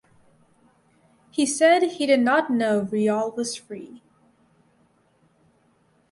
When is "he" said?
1.29-1.45, 1.83-2.07